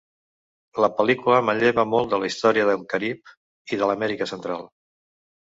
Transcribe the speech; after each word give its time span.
La 0.83 0.87
pel·lícula 1.01 1.41
manlleva 1.49 1.85
molt 1.89 2.09
de 2.15 2.19
la 2.23 2.31
història 2.31 2.65
del 2.71 2.81
Carib 2.95 3.31
i 3.77 3.81
de 3.83 3.93
l'Amèrica 3.93 4.31
Central. 4.35 4.67